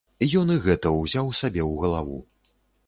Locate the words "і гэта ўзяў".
0.55-1.31